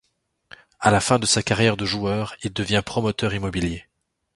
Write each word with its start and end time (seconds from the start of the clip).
À 0.79 0.89
la 0.89 0.99
fin 0.99 1.19
de 1.19 1.27
sa 1.27 1.43
carrière 1.43 1.77
de 1.77 1.85
joueur, 1.85 2.35
il 2.41 2.51
devient 2.51 2.81
promoteur 2.83 3.35
immobilier. 3.35 3.85